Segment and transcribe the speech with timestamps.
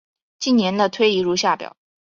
[0.39, 1.77] 近年的推移如下表。